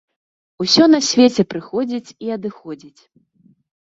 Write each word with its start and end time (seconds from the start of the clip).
Усё 0.63 0.83
на 0.93 0.99
свеце 1.07 1.41
прыходзіць 1.51 2.15
і 2.27 2.33
адыходзіць. 2.37 3.01